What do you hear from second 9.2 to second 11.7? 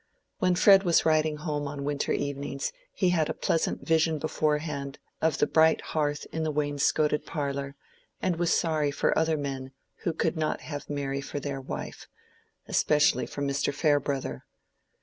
men who could not have Mary for their